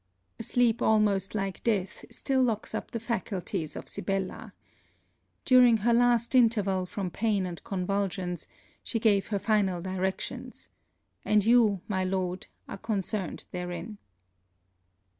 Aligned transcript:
A 0.39 0.41
sleep 0.41 0.81
almost 0.81 1.35
like 1.35 1.63
death 1.63 2.03
still 2.09 2.41
locks 2.41 2.73
up 2.73 2.89
the 2.89 2.99
faculties 2.99 3.75
of 3.75 3.87
Sibella. 3.87 4.51
During 5.45 5.77
her 5.77 5.93
last 5.93 6.33
interval 6.33 6.87
from 6.87 7.11
pain 7.11 7.45
and 7.45 7.63
convulsions, 7.63 8.47
she 8.81 8.99
gave 8.99 9.27
her 9.27 9.37
final 9.37 9.79
directions, 9.79 10.69
and 11.23 11.45
you 11.45 11.81
my 11.87 12.03
Lord 12.03 12.47
are 12.67 12.79
concerned 12.79 13.43
therein. 13.51 13.99